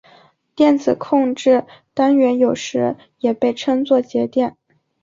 [0.55, 1.63] 电子控制
[1.93, 4.57] 单元有时也被称作节点。